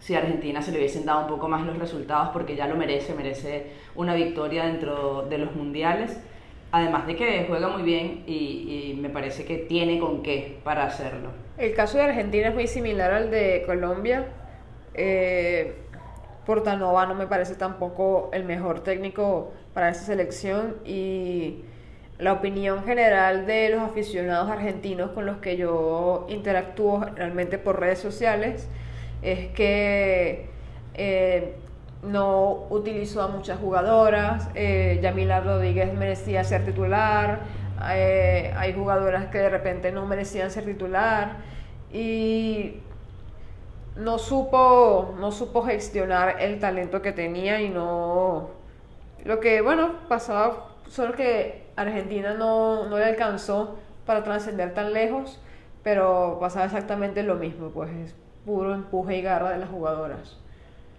si 0.03 0.17
a 0.17 0.19
Argentina 0.19 0.61
se 0.61 0.73
le 0.73 0.79
hubiesen 0.79 1.07
dado 1.07 1.21
un 1.21 1.27
poco 1.29 1.49
más 1.49 1.65
los 1.65 1.79
resultados 1.79 2.31
porque 2.33 2.57
ya 2.57 2.67
lo 2.67 2.75
merece, 2.75 3.15
merece 3.15 3.67
una 3.95 4.15
victoria 4.15 4.65
dentro 4.65 5.23
de 5.23 5.39
los 5.39 5.55
mundiales. 5.55 6.19
Además 6.73 7.07
de 7.07 7.15
que 7.15 7.45
juega 7.47 7.69
muy 7.69 7.83
bien 7.83 8.25
y, 8.27 8.99
me 9.01 9.11
parece 9.11 9.45
que 9.45 9.59
tiene 9.59 10.01
con 10.01 10.23
qué 10.23 10.59
para 10.65 10.85
hacerlo. 10.85 11.31
El 11.57 11.75
caso 11.75 11.99
de 11.99 12.05
Argentina 12.05 12.49
es 12.49 12.55
muy 12.55 12.67
similar 12.67 13.13
al 13.13 13.31
de 13.31 13.63
Colombia. 13.65 14.27
Eh, 14.95 15.77
Portanova 16.47 17.07
no 17.07 17.15
me 17.15 17.29
parece 17.29 17.55
tampoco 17.55 18.31
el 18.33 18.45
mejor 18.45 18.81
técnico 18.81 19.53
para 19.73 19.91
esa 19.91 20.05
selección 20.05 20.79
y 20.85 21.61
la 22.19 22.33
opinión 22.33 22.85
general 22.85 23.47
de 23.47 23.69
los 23.69 23.83
aficionados 23.83 24.51
argentinos 24.51 25.13
con 25.13 25.27
los 25.27 25.37
que 25.37 25.57
yo 25.57 26.27
interactúo 26.29 27.05
realmente 27.15 27.59
por 27.59 27.79
redes 27.79 28.01
sociales 28.01 28.69
es 29.23 29.49
que 29.53 30.51
eh, 30.95 31.55
no 32.03 32.67
utilizó 32.71 33.23
a 33.23 33.29
muchas 33.29 33.59
jugadoras, 33.59 34.49
eh, 34.55 34.99
Yamila 35.03 35.41
Rodríguez 35.41 35.95
merecía 35.95 36.45
ser 36.45 36.65
titular, 36.65 37.41
eh, 37.91 38.53
hay 38.57 38.73
jugadoras 38.73 39.27
que 39.27 39.39
de 39.39 39.49
repente 39.49 39.93
no 39.93 40.07
merecían 40.07 40.51
ser 40.51 40.65
titular 40.65 41.37
y 41.93 42.81
no 43.97 44.19
supo, 44.19 45.15
no 45.19 45.31
supo 45.33 45.63
gestionar 45.63 46.37
el 46.41 46.59
talento 46.59 47.03
que 47.03 47.13
tenía 47.13 47.61
y 47.61 47.69
no... 47.69 48.51
Lo 49.25 49.39
que, 49.39 49.61
bueno, 49.61 49.93
pasaba, 50.09 50.71
solo 50.89 51.13
que 51.15 51.67
Argentina 51.77 52.35
no, 52.35 52.89
no 52.89 52.99
le 52.99 53.05
alcanzó 53.05 53.77
para 54.05 54.25
trascender 54.25 54.75
tan 54.75 54.93
lejos, 54.93 55.41
pero 55.85 56.39
pasaba 56.41 56.65
exactamente 56.65 57.23
lo 57.23 57.37
mismo, 57.37 57.69
pues 57.69 57.91
es 57.91 58.22
puro 58.45 58.75
empuje 58.75 59.19
y 59.19 59.23
garra 59.23 59.51
de 59.51 59.59
las 59.59 59.71
jugadoras. 59.71 60.37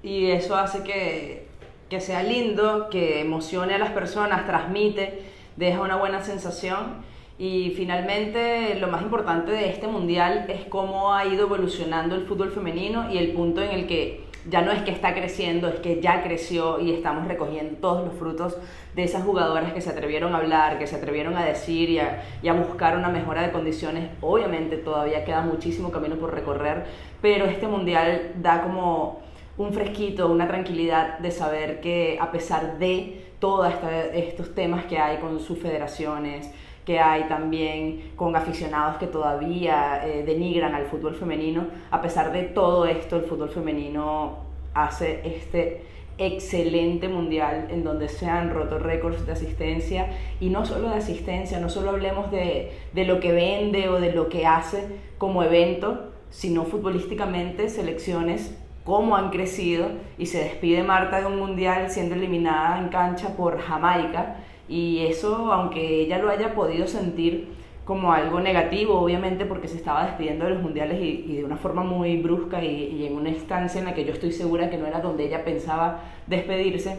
Y 0.02 0.32
eso 0.32 0.56
hace 0.56 0.84
que, 0.84 1.48
que 1.90 2.02
sea 2.02 2.24
lindo, 2.24 2.90
que 2.90 3.22
emocione 3.22 3.74
a 3.74 3.78
las 3.78 3.92
personas, 3.92 4.46
transmite, 4.46 5.24
deja 5.56 5.82
una 5.82 5.96
buena 5.96 6.22
sensación 6.22 7.04
y 7.38 7.72
finalmente, 7.76 8.76
lo 8.80 8.88
más 8.88 9.02
importante 9.02 9.52
de 9.52 9.70
este 9.70 9.88
mundial 9.88 10.46
es 10.50 10.66
cómo 10.66 11.14
ha 11.14 11.26
ido 11.26 11.46
evolucionando 11.46 12.16
el 12.16 12.26
fútbol 12.26 12.52
femenino 12.52 13.12
y 13.12 13.18
el 13.18 13.32
punto 13.32 13.62
en 13.62 13.72
el 13.72 13.88
que 13.88 14.24
ya 14.50 14.62
no 14.62 14.72
es 14.72 14.82
que 14.82 14.92
está 14.92 15.14
creciendo, 15.14 15.68
es 15.70 15.80
que 15.80 16.02
ya 16.02 16.24
creció 16.24 16.80
y 16.80 16.92
estamos 16.92 17.28
recogiendo 17.28 17.78
todos 17.78 18.06
los 18.06 18.16
frutos 18.16 18.58
de 18.96 19.04
esas 19.04 19.24
jugadoras 19.24 19.74
que 19.74 19.82
se 19.82 19.90
atrevieron 19.90 20.36
a 20.36 20.40
hablar, 20.40 20.78
que 20.80 20.88
se 20.88 20.96
atrevieron 20.96 21.38
a 21.38 21.46
decir 21.46 21.90
y 21.90 22.00
a, 22.00 22.24
y 22.42 22.50
buscar 22.50 22.98
una 22.98 23.10
mejora 23.10 23.42
de 23.42 23.52
condiciones. 23.52 24.10
Obviamente 24.22 24.78
todavía 24.78 25.24
queda 25.24 25.42
muchísimo 25.42 25.92
camino 25.92 26.16
por 26.16 26.34
recorrer, 26.34 26.86
pero 27.22 27.46
este 27.46 27.68
mundial 27.68 28.34
da 28.42 28.62
como 28.62 29.22
un 29.58 29.74
fresquito, 29.74 30.32
una 30.32 30.48
tranquilidad 30.48 31.20
de 31.20 31.32
saber 31.32 31.80
que 31.80 32.18
a 32.20 32.32
pesar 32.32 32.80
de 32.80 33.34
todos 33.40 33.72
estos 34.14 34.56
temas 34.56 34.86
que 34.86 34.98
hay 34.98 35.18
con 35.18 35.40
sus 35.40 35.60
federaciones, 35.60 36.50
que 36.86 37.00
hay 37.00 37.24
también 37.24 38.12
con 38.16 38.36
aficionados 38.36 38.98
que 38.98 39.08
todavía 39.08 40.06
eh, 40.06 40.24
denigran 40.24 40.76
al 40.76 40.86
fútbol 40.86 41.16
femenino. 41.16 41.68
A 41.92 42.02
pesar 42.02 42.32
de 42.32 42.44
todo 42.44 42.86
esto, 42.86 43.18
el 43.18 43.24
fútbol 43.24 43.50
femenino 43.50 44.38
hace 44.74 45.22
este 45.24 45.84
excelente 46.18 47.08
mundial 47.08 47.68
en 47.72 47.84
donde 47.84 48.08
se 48.08 48.28
han 48.28 48.54
roto 48.54 48.78
récords 48.78 49.26
de 49.26 49.32
asistencia 49.32 50.08
y 50.40 50.50
no 50.50 50.66
solo 50.66 50.90
de 50.90 50.96
asistencia, 50.96 51.60
no 51.60 51.70
solo 51.70 51.90
hablemos 51.90 52.30
de, 52.32 52.72
de 52.94 53.06
lo 53.06 53.20
que 53.20 53.32
vende 53.32 53.90
o 53.90 54.00
de 54.00 54.14
lo 54.14 54.30
que 54.30 54.46
hace 54.46 54.86
como 55.18 55.44
evento, 55.44 56.12
sino 56.30 56.66
futbolísticamente 56.66 57.70
selecciones 57.70 58.56
cómo 58.84 59.16
han 59.16 59.30
crecido 59.30 59.88
y 60.18 60.26
se 60.26 60.40
despide 60.44 60.84
Marta 60.84 61.22
de 61.22 61.28
un 61.28 61.40
mundial 61.40 61.90
siendo 61.90 62.16
eliminada 62.16 62.80
en 62.80 62.90
cancha 62.90 63.36
por 63.36 63.60
Jamaica. 63.60 64.38
Y 64.68 65.06
eso, 65.06 65.52
aunque 65.52 66.02
ella 66.02 66.18
lo 66.18 66.30
haya 66.30 66.54
podido 66.54 66.88
sentir 66.88 67.50
como 67.86 68.14
algo 68.14 68.40
negativo, 68.40 68.98
obviamente 69.00 69.46
porque 69.46 69.68
se 69.68 69.76
estaba 69.76 70.06
despidiendo 70.06 70.46
de 70.46 70.52
los 70.52 70.62
mundiales 70.62 71.02
y, 71.02 71.36
de 71.36 71.44
una 71.44 71.58
forma 71.58 71.84
muy 71.84 72.18
brusca 72.18 72.64
y, 72.64 73.06
en 73.06 73.16
una 73.16 73.30
instancia 73.30 73.80
en 73.80 73.86
la 73.86 73.94
que 73.94 74.06
yo 74.06 74.14
estoy 74.14 74.32
segura 74.32 74.70
que 74.70 74.78
no 74.78 74.86
era 74.86 75.02
donde 75.02 75.26
ella 75.26 75.44
pensaba 75.44 76.00
despedirse, 76.28 76.98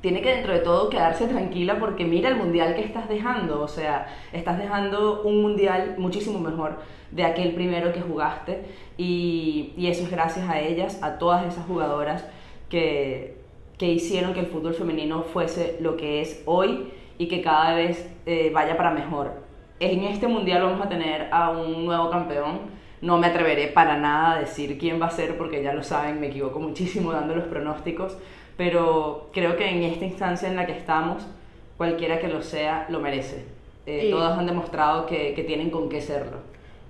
tiene 0.00 0.22
que 0.22 0.30
dentro 0.30 0.52
de 0.52 0.60
todo 0.60 0.88
quedarse 0.90 1.26
tranquila 1.26 1.78
porque 1.78 2.04
mira 2.04 2.28
el 2.28 2.36
mundial 2.36 2.74
que 2.74 2.82
estás 2.82 3.08
dejando, 3.08 3.60
o 3.60 3.68
sea, 3.68 4.06
estás 4.32 4.58
dejando 4.58 5.22
un 5.22 5.42
mundial 5.42 5.96
muchísimo 5.98 6.38
mejor 6.38 6.78
de 7.10 7.24
aquel 7.24 7.54
primero 7.54 7.92
que 7.92 8.00
jugaste 8.00 8.62
y, 8.96 9.72
y 9.76 9.88
eso 9.88 10.04
es 10.04 10.10
gracias 10.10 10.48
a 10.48 10.60
ellas, 10.60 11.02
a 11.02 11.18
todas 11.18 11.46
esas 11.46 11.66
jugadoras 11.66 12.24
que, 12.68 13.38
que 13.78 13.86
hicieron 13.86 14.34
que 14.34 14.40
el 14.40 14.46
fútbol 14.46 14.74
femenino 14.74 15.22
fuese 15.22 15.78
lo 15.80 15.96
que 15.96 16.20
es 16.20 16.42
hoy 16.46 16.92
y 17.16 17.28
que 17.28 17.42
cada 17.42 17.74
vez 17.74 18.10
eh, 18.26 18.50
vaya 18.52 18.76
para 18.76 18.90
mejor. 18.90 19.32
En 19.80 20.04
este 20.04 20.26
mundial 20.26 20.62
vamos 20.62 20.84
a 20.84 20.88
tener 20.88 21.28
a 21.32 21.50
un 21.50 21.84
nuevo 21.84 22.10
campeón. 22.10 22.78
No 23.00 23.16
me 23.16 23.28
atreveré 23.28 23.68
para 23.68 23.96
nada 23.96 24.34
a 24.34 24.40
decir 24.40 24.76
quién 24.76 25.00
va 25.00 25.06
a 25.06 25.10
ser 25.10 25.38
porque 25.38 25.62
ya 25.62 25.72
lo 25.72 25.84
saben, 25.84 26.20
me 26.20 26.26
equivoco 26.26 26.58
muchísimo 26.58 27.12
dando 27.12 27.36
los 27.36 27.44
pronósticos, 27.44 28.18
pero 28.58 29.30
creo 29.32 29.56
que 29.56 29.66
en 29.66 29.84
esta 29.84 30.04
instancia 30.04 30.48
en 30.48 30.56
la 30.56 30.66
que 30.66 30.72
estamos, 30.72 31.26
cualquiera 31.78 32.18
que 32.18 32.28
lo 32.28 32.42
sea, 32.42 32.86
lo 32.90 33.00
merece. 33.00 33.44
Eh, 33.86 34.10
todas 34.10 34.38
han 34.38 34.44
demostrado 34.44 35.06
que, 35.06 35.32
que 35.32 35.44
tienen 35.44 35.70
con 35.70 35.88
qué 35.88 36.02
serlo. 36.02 36.36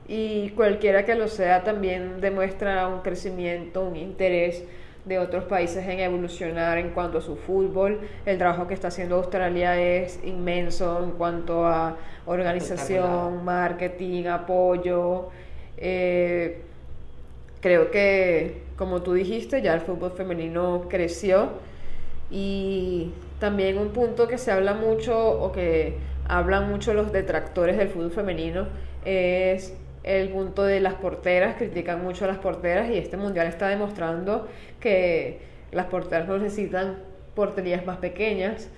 Y 0.08 0.48
cualquiera 0.50 1.04
que 1.04 1.14
lo 1.14 1.28
sea 1.28 1.62
también 1.62 2.20
demuestra 2.20 2.88
un 2.88 3.02
crecimiento, 3.02 3.82
un 3.82 3.94
interés 3.94 4.64
de 5.04 5.18
otros 5.18 5.44
países 5.44 5.87
en 5.87 6.00
evolucionar 6.00 6.78
en 6.78 6.90
cuanto 6.90 7.18
a 7.18 7.20
su 7.20 7.37
fútbol. 7.37 8.00
El 8.26 8.38
trabajo 8.38 8.66
que 8.66 8.75
está 8.75 8.88
haciendo 8.88 9.16
Australia 9.16 9.80
es 9.80 10.20
inmenso 10.25 11.02
en 11.04 11.12
cuanto 11.12 11.66
a 11.66 11.96
organización, 12.26 13.44
marketing, 13.44 14.25
apoyo. 14.26 15.28
Eh, 15.76 16.62
creo 17.60 17.90
que, 17.90 18.62
como 18.78 19.02
tú 19.02 19.12
dijiste, 19.12 19.61
ya 19.61 19.75
el 19.75 19.80
fútbol 19.80 20.12
femenino 20.12 20.87
creció 20.88 21.50
y 22.30 23.12
también 23.40 23.76
un 23.76 23.88
punto 23.88 24.28
que 24.28 24.38
se 24.38 24.52
habla 24.52 24.73
mucho 24.75 25.18
o 25.18 25.50
que 25.50 25.97
hablan 26.28 26.70
mucho 26.70 26.94
los 26.94 27.11
detractores 27.11 27.76
del 27.76 27.88
fútbol 27.88 28.12
femenino 28.12 28.68
es 29.04 29.75
el 30.04 30.28
punto 30.28 30.62
de 30.62 30.80
las 30.80 30.94
porteras, 30.94 31.56
critican 31.56 32.02
mucho 32.02 32.25
a 32.25 32.28
las 32.28 32.38
porteras 32.38 32.88
y 32.90 32.99
este 32.99 33.16
mundial 33.16 33.49
está 33.49 33.68
demostrando 33.68 34.47
que 34.80 35.40
las 35.73 35.87
porteras 35.87 36.28
no 36.28 36.38
necesitan 36.38 36.99
porterías 37.35 37.85
más 37.85 37.99
pequeñas, 37.99 38.70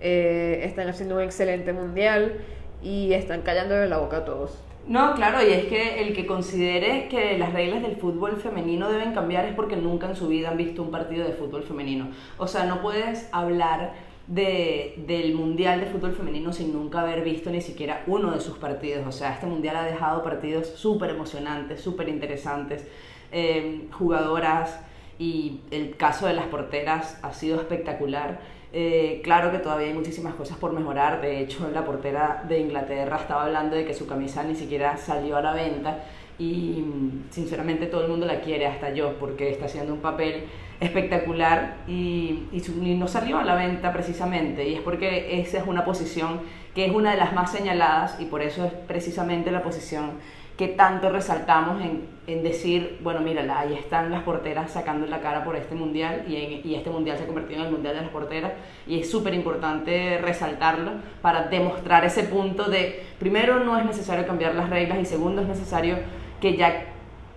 eh, 0.00 0.60
están 0.64 0.88
haciendo 0.88 1.16
un 1.16 1.22
excelente 1.22 1.72
mundial 1.72 2.34
y 2.82 3.12
están 3.14 3.42
callando 3.42 3.74
de 3.74 3.88
la 3.88 3.98
boca 3.98 4.18
a 4.18 4.24
todos. 4.24 4.62
No, 4.86 5.14
claro, 5.14 5.38
y 5.46 5.52
es 5.52 5.66
que 5.66 6.02
el 6.02 6.12
que 6.12 6.26
considere 6.26 7.06
que 7.08 7.38
las 7.38 7.52
reglas 7.52 7.82
del 7.82 7.96
fútbol 7.96 8.36
femenino 8.36 8.90
deben 8.90 9.14
cambiar 9.14 9.44
es 9.44 9.54
porque 9.54 9.76
nunca 9.76 10.08
en 10.08 10.16
su 10.16 10.26
vida 10.26 10.50
han 10.50 10.56
visto 10.56 10.82
un 10.82 10.90
partido 10.90 11.24
de 11.24 11.34
fútbol 11.34 11.62
femenino. 11.62 12.08
O 12.36 12.48
sea, 12.48 12.64
no 12.66 12.82
puedes 12.82 13.28
hablar 13.30 13.94
de, 14.26 14.94
del 15.06 15.34
Mundial 15.34 15.80
de 15.80 15.86
Fútbol 15.86 16.14
Femenino 16.14 16.52
sin 16.52 16.72
nunca 16.72 17.02
haber 17.02 17.22
visto 17.22 17.50
ni 17.50 17.60
siquiera 17.60 18.02
uno 18.06 18.32
de 18.32 18.40
sus 18.40 18.58
partidos. 18.58 19.06
O 19.06 19.12
sea, 19.12 19.34
este 19.34 19.46
Mundial 19.46 19.76
ha 19.76 19.84
dejado 19.84 20.22
partidos 20.22 20.68
súper 20.68 21.10
emocionantes, 21.10 21.80
súper 21.80 22.08
interesantes, 22.08 22.86
eh, 23.30 23.86
jugadoras 23.92 24.80
y 25.18 25.60
el 25.70 25.96
caso 25.96 26.26
de 26.26 26.34
las 26.34 26.46
porteras 26.46 27.18
ha 27.22 27.32
sido 27.32 27.60
espectacular. 27.60 28.40
Eh, 28.74 29.20
claro 29.22 29.52
que 29.52 29.58
todavía 29.58 29.88
hay 29.88 29.94
muchísimas 29.94 30.34
cosas 30.34 30.56
por 30.56 30.72
mejorar. 30.72 31.20
De 31.20 31.40
hecho, 31.40 31.68
la 31.72 31.84
portera 31.84 32.44
de 32.48 32.60
Inglaterra 32.60 33.18
estaba 33.18 33.44
hablando 33.44 33.76
de 33.76 33.84
que 33.84 33.92
su 33.92 34.06
camisa 34.06 34.42
ni 34.44 34.54
siquiera 34.54 34.96
salió 34.96 35.36
a 35.36 35.42
la 35.42 35.52
venta 35.52 36.04
y 36.38 36.84
sinceramente 37.30 37.86
todo 37.86 38.02
el 38.02 38.08
mundo 38.08 38.26
la 38.26 38.40
quiere, 38.40 38.66
hasta 38.66 38.90
yo, 38.92 39.18
porque 39.18 39.50
está 39.50 39.66
haciendo 39.66 39.92
un 39.92 40.00
papel 40.00 40.44
espectacular 40.80 41.76
y, 41.86 42.48
y, 42.50 42.94
no 42.96 43.06
salió 43.06 43.38
a 43.38 43.44
la 43.44 43.54
venta 43.54 43.92
precisamente. 43.92 44.66
Y 44.66 44.74
es 44.74 44.80
porque 44.80 45.40
esa 45.40 45.58
es 45.58 45.66
una 45.66 45.84
posición 45.84 46.40
que 46.74 46.86
es 46.86 46.92
una 46.92 47.12
de 47.12 47.18
las 47.18 47.34
más 47.34 47.52
señaladas 47.52 48.18
y 48.20 48.24
por 48.24 48.40
eso 48.40 48.64
es 48.64 48.72
precisamente 48.72 49.50
la 49.50 49.62
posición 49.62 50.12
que 50.56 50.68
tanto 50.68 51.08
resaltamos 51.08 51.82
en, 51.82 52.42
decir, 52.42 52.98
bueno, 53.02 53.20
mírala, 53.20 53.60
ahí 53.60 53.74
están 53.74 54.10
las 54.10 54.22
porteras 54.22 54.70
sacando 54.70 55.06
la 55.06 55.20
cara 55.20 55.44
por 55.44 55.56
este 55.56 55.74
mundial 55.74 56.24
y, 56.26 56.62
y 56.64 56.74
este 56.74 56.88
mundial 56.88 57.18
se 57.18 57.24
ha 57.24 57.26
convertido 57.26 57.60
en 57.60 57.66
el 57.66 57.72
mundial 57.72 57.94
de 57.94 58.02
las 58.02 58.10
porteras 58.10 58.52
y 58.86 59.00
es 59.00 59.10
súper 59.10 59.34
importante 59.34 60.18
resaltarlo 60.18 60.92
para 61.20 61.48
demostrar 61.48 62.04
ese 62.04 62.24
punto 62.24 62.70
de, 62.70 63.02
primero, 63.18 63.60
no 63.60 63.78
es 63.78 63.84
necesario 63.84 64.26
cambiar 64.26 64.54
las 64.54 64.70
reglas 64.70 64.98
y 65.00 65.04
segundo, 65.04 65.42
es 65.42 65.48
necesario 65.48 65.98
que 66.40 66.56
ya 66.56 66.86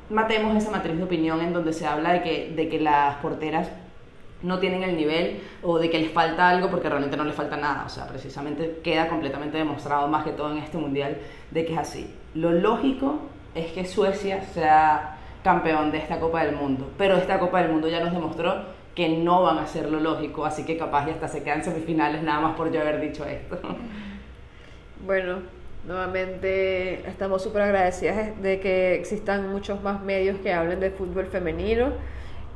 matemos 0.09 0.55
esa 0.55 0.71
matriz 0.71 0.97
de 0.97 1.03
opinión 1.03 1.41
en 1.41 1.51
donde 1.53 1.73
se 1.73 1.85
habla 1.85 2.13
de 2.13 2.21
que, 2.21 2.53
de 2.55 2.69
que 2.69 2.79
las 2.79 3.15
porteras 3.17 3.69
no 4.41 4.59
tienen 4.59 4.83
el 4.83 4.95
nivel 4.95 5.41
o 5.63 5.79
de 5.79 5.89
que 5.89 5.99
les 5.99 6.11
falta 6.11 6.49
algo 6.49 6.69
porque 6.69 6.89
realmente 6.89 7.17
no 7.17 7.25
les 7.25 7.35
falta 7.35 7.57
nada. 7.57 7.83
O 7.85 7.89
sea, 7.89 8.07
precisamente 8.07 8.79
queda 8.83 9.07
completamente 9.07 9.57
demostrado 9.57 10.07
más 10.07 10.23
que 10.23 10.31
todo 10.31 10.51
en 10.51 10.59
este 10.59 10.77
mundial 10.77 11.17
de 11.51 11.65
que 11.65 11.73
es 11.73 11.79
así. 11.79 12.13
Lo 12.35 12.51
lógico 12.51 13.19
es 13.55 13.71
que 13.71 13.85
Suecia 13.85 14.43
sea 14.43 15.17
campeón 15.43 15.91
de 15.91 15.97
esta 15.97 16.19
Copa 16.19 16.43
del 16.43 16.55
Mundo, 16.55 16.91
pero 16.97 17.15
esta 17.15 17.39
Copa 17.39 17.61
del 17.61 17.71
Mundo 17.71 17.87
ya 17.87 17.99
nos 17.99 18.13
demostró 18.13 18.75
que 18.93 19.09
no 19.09 19.41
van 19.41 19.57
a 19.57 19.67
ser 19.67 19.89
lo 19.89 19.99
lógico, 19.99 20.45
así 20.45 20.63
que 20.63 20.77
capaz 20.77 21.07
ya 21.07 21.13
hasta 21.13 21.27
se 21.27 21.43
quedan 21.43 21.63
semifinales 21.63 22.21
nada 22.21 22.39
más 22.39 22.55
por 22.55 22.71
yo 22.71 22.81
haber 22.81 23.01
dicho 23.01 23.25
esto. 23.25 23.57
Bueno, 25.05 25.39
Nuevamente 25.87 27.07
estamos 27.07 27.43
súper 27.43 27.61
agradecidas 27.61 28.41
de 28.41 28.59
que 28.59 28.95
existan 28.95 29.51
muchos 29.51 29.83
más 29.83 30.01
medios 30.01 30.39
que 30.39 30.51
hablen 30.51 30.79
de 30.79 30.89
fútbol 30.89 31.27
femenino 31.27 31.91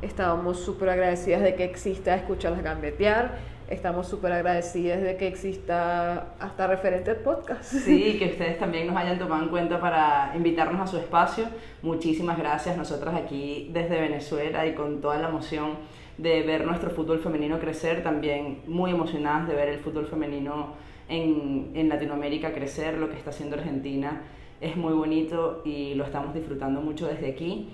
Estábamos 0.02 0.58
súper 0.58 0.88
agradecidas 0.88 1.42
de 1.42 1.54
que 1.54 1.64
exista 1.64 2.14
Escucharlas 2.14 2.62
Gambetear. 2.62 3.36
Estamos 3.70 4.08
súper 4.08 4.32
agradecidas 4.32 5.00
de 5.00 5.16
que 5.16 5.28
exista 5.28 6.34
hasta 6.40 6.66
referente 6.66 7.14
podcast. 7.14 7.62
Sí, 7.62 8.16
que 8.18 8.26
ustedes 8.26 8.58
también 8.58 8.88
nos 8.88 8.96
hayan 8.96 9.18
tomado 9.18 9.44
en 9.44 9.48
cuenta 9.48 9.80
para 9.80 10.32
invitarnos 10.36 10.80
a 10.80 10.86
su 10.86 10.98
espacio. 10.98 11.44
Muchísimas 11.80 12.36
gracias. 12.36 12.76
Nosotras 12.76 13.14
aquí 13.14 13.70
desde 13.72 14.00
Venezuela 14.00 14.66
y 14.66 14.74
con 14.74 15.00
toda 15.00 15.18
la 15.18 15.28
emoción 15.28 15.76
de 16.18 16.42
ver 16.42 16.66
nuestro 16.66 16.90
fútbol 16.90 17.20
femenino 17.20 17.60
crecer, 17.60 18.02
también 18.02 18.62
muy 18.66 18.90
emocionadas 18.90 19.48
de 19.48 19.54
ver 19.54 19.68
el 19.68 19.78
fútbol 19.78 20.06
femenino 20.06 20.74
en, 21.08 21.70
en 21.74 21.88
Latinoamérica 21.88 22.52
crecer, 22.52 22.98
lo 22.98 23.08
que 23.08 23.16
está 23.16 23.30
haciendo 23.30 23.56
Argentina 23.56 24.20
es 24.60 24.76
muy 24.76 24.92
bonito 24.92 25.62
y 25.64 25.94
lo 25.94 26.04
estamos 26.04 26.34
disfrutando 26.34 26.80
mucho 26.80 27.06
desde 27.06 27.30
aquí. 27.30 27.68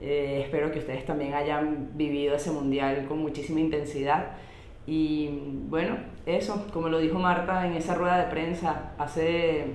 Eh, 0.00 0.40
espero 0.44 0.72
que 0.72 0.80
ustedes 0.80 1.04
también 1.04 1.34
hayan 1.34 1.90
vivido 1.94 2.34
ese 2.34 2.50
mundial 2.50 3.04
con 3.06 3.18
muchísima 3.18 3.60
intensidad. 3.60 4.32
Y 4.86 5.28
bueno, 5.68 5.96
eso, 6.26 6.66
como 6.72 6.88
lo 6.88 6.98
dijo 6.98 7.18
Marta 7.18 7.66
en 7.66 7.74
esa 7.74 7.94
rueda 7.94 8.18
de 8.18 8.30
prensa 8.30 8.92
hace, 8.98 9.74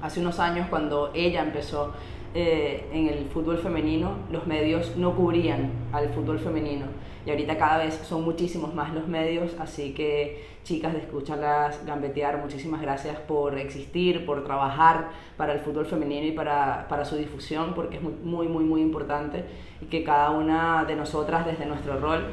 hace 0.00 0.20
unos 0.20 0.38
años 0.38 0.68
cuando 0.70 1.10
ella 1.14 1.42
empezó 1.42 1.92
eh, 2.34 2.86
en 2.92 3.08
el 3.08 3.24
fútbol 3.26 3.58
femenino, 3.58 4.12
los 4.30 4.46
medios 4.46 4.96
no 4.96 5.16
cubrían 5.16 5.72
al 5.92 6.10
fútbol 6.10 6.38
femenino. 6.38 6.86
Y 7.26 7.30
ahorita 7.30 7.58
cada 7.58 7.78
vez 7.78 7.94
son 7.94 8.24
muchísimos 8.24 8.74
más 8.74 8.94
los 8.94 9.08
medios, 9.08 9.56
así 9.58 9.92
que 9.92 10.46
chicas 10.62 10.92
de 10.92 11.00
escucharlas 11.00 11.84
gambetear, 11.84 12.38
muchísimas 12.38 12.80
gracias 12.80 13.18
por 13.18 13.58
existir, 13.58 14.24
por 14.24 14.44
trabajar 14.44 15.08
para 15.36 15.52
el 15.52 15.60
fútbol 15.60 15.86
femenino 15.86 16.26
y 16.26 16.32
para, 16.32 16.86
para 16.88 17.04
su 17.04 17.16
difusión, 17.16 17.74
porque 17.74 17.96
es 17.96 18.02
muy, 18.02 18.48
muy, 18.48 18.64
muy 18.64 18.82
importante 18.82 19.44
y 19.80 19.86
que 19.86 20.04
cada 20.04 20.30
una 20.30 20.84
de 20.84 20.96
nosotras 20.96 21.44
desde 21.44 21.66
nuestro 21.66 21.98
rol 21.98 22.24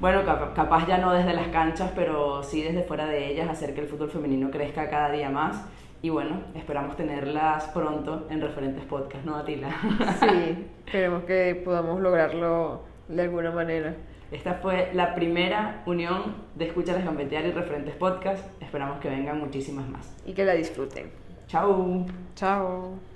bueno, 0.00 0.22
capaz 0.24 0.86
ya 0.86 0.98
no 0.98 1.12
desde 1.12 1.32
las 1.32 1.48
canchas, 1.48 1.92
pero 1.94 2.42
sí 2.42 2.62
desde 2.62 2.82
fuera 2.82 3.06
de 3.06 3.30
ellas, 3.30 3.48
hacer 3.48 3.74
que 3.74 3.80
el 3.80 3.86
fútbol 3.86 4.10
femenino 4.10 4.50
crezca 4.50 4.88
cada 4.90 5.10
día 5.10 5.30
más. 5.30 5.64
Y 6.02 6.10
bueno, 6.10 6.42
esperamos 6.54 6.96
tenerlas 6.96 7.64
pronto 7.68 8.26
en 8.28 8.42
referentes 8.42 8.84
podcast, 8.84 9.24
¿no, 9.24 9.36
Atila? 9.36 9.68
Sí, 10.20 10.66
esperemos 10.84 11.24
que 11.24 11.62
podamos 11.64 12.00
lograrlo 12.00 12.82
de 13.08 13.22
alguna 13.22 13.50
manera. 13.50 13.94
Esta 14.30 14.54
fue 14.54 14.90
la 14.92 15.14
primera 15.14 15.82
unión 15.86 16.34
de 16.56 16.66
Escucha 16.66 16.92
las 16.92 17.04
Gambetear 17.04 17.46
y 17.46 17.52
referentes 17.52 17.94
podcast. 17.94 18.44
Esperamos 18.60 18.98
que 19.00 19.08
vengan 19.08 19.38
muchísimas 19.38 19.88
más. 19.88 20.14
Y 20.26 20.32
que 20.34 20.44
la 20.44 20.54
disfruten. 20.54 21.10
Chao. 21.46 22.04
Chao. 22.34 23.13